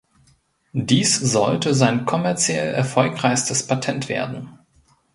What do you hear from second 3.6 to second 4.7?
Patent werden.